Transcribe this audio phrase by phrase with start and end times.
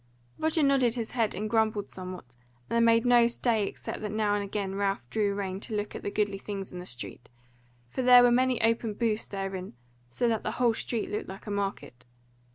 [0.39, 2.35] Roger nodded his head and grumbled somewhat,
[2.67, 5.93] and they made no stay except that now and again Ralph drew rein to look
[5.95, 7.29] at goodly things in the street,
[7.87, 9.75] for there were many open booths therein,
[10.09, 12.07] so that the whole street looked like a market.